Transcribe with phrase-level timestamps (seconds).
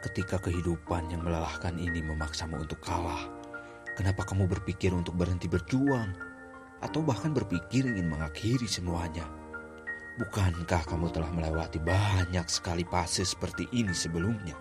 [0.00, 3.28] Ketika kehidupan yang melelahkan ini memaksamu untuk kalah,
[4.00, 6.16] kenapa kamu berpikir untuk berhenti berjuang?
[6.80, 9.28] Atau bahkan berpikir ingin mengakhiri semuanya?
[10.16, 14.56] Bukankah kamu telah melewati banyak sekali fase seperti ini sebelumnya?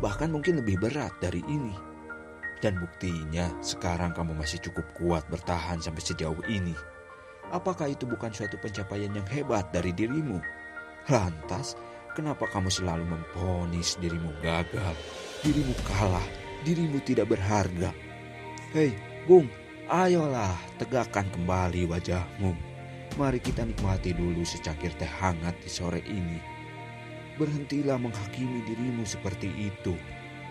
[0.00, 1.76] Bahkan mungkin lebih berat dari ini.
[2.64, 6.72] Dan buktinya sekarang kamu masih cukup kuat bertahan sampai sejauh ini.
[7.52, 10.40] Apakah itu bukan suatu pencapaian yang hebat dari dirimu?
[11.12, 11.76] Lantas,
[12.16, 14.96] Kenapa kamu selalu memponis dirimu gagal,
[15.44, 16.24] dirimu kalah,
[16.64, 17.92] dirimu tidak berharga?
[18.72, 18.96] Hei,
[19.28, 19.52] Bung,
[19.92, 22.56] ayolah tegakkan kembali wajahmu.
[23.20, 26.40] Mari kita nikmati dulu secangkir teh hangat di sore ini.
[27.36, 29.92] Berhentilah menghakimi dirimu seperti itu.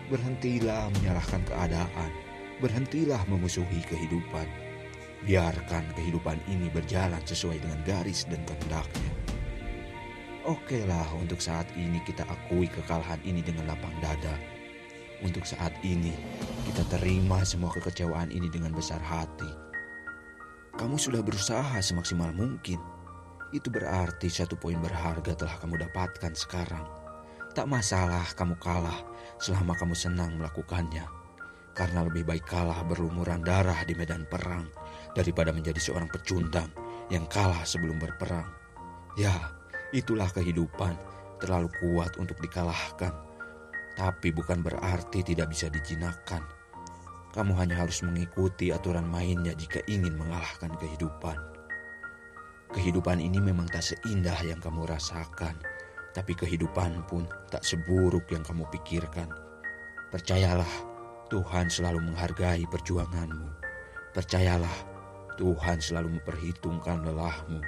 [0.06, 2.10] Berhentilah menyalahkan keadaan.
[2.62, 4.46] Berhentilah memusuhi kehidupan.
[5.26, 9.15] Biarkan kehidupan ini berjalan sesuai dengan garis dan kehendaknya.
[10.46, 14.38] Oke lah, untuk saat ini kita akui kekalahan ini dengan lapang dada.
[15.18, 16.14] Untuk saat ini,
[16.70, 19.50] kita terima semua kekecewaan ini dengan besar hati.
[20.78, 22.78] Kamu sudah berusaha semaksimal mungkin.
[23.50, 26.86] Itu berarti satu poin berharga telah kamu dapatkan sekarang.
[27.50, 29.02] Tak masalah kamu kalah
[29.42, 31.10] selama kamu senang melakukannya.
[31.74, 34.70] Karena lebih baik kalah berlumuran darah di medan perang
[35.10, 36.70] daripada menjadi seorang pecundang
[37.10, 38.46] yang kalah sebelum berperang.
[39.16, 39.55] Ya,
[39.94, 40.98] Itulah kehidupan,
[41.38, 43.14] terlalu kuat untuk dikalahkan.
[43.96, 46.42] Tapi bukan berarti tidak bisa dijinakkan.
[47.32, 51.36] Kamu hanya harus mengikuti aturan mainnya jika ingin mengalahkan kehidupan.
[52.72, 55.54] Kehidupan ini memang tak seindah yang kamu rasakan,
[56.16, 59.28] tapi kehidupan pun tak seburuk yang kamu pikirkan.
[60.08, 60.72] Percayalah,
[61.28, 63.48] Tuhan selalu menghargai perjuanganmu.
[64.16, 64.76] Percayalah,
[65.36, 67.60] Tuhan selalu memperhitungkan lelahmu.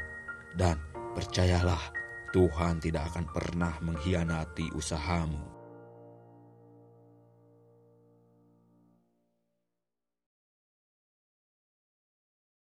[0.56, 0.80] Dan
[1.12, 1.97] percayalah,
[2.28, 5.57] Tuhan tidak akan pernah mengkhianati usahamu.